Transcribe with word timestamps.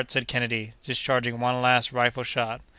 said 0.09 0.27
Kennedy, 0.27 0.71
discharging 0.81 1.39
one 1.39 1.61
last 1.61 1.91
rifle 1.93 2.23
shot. 2.23 2.61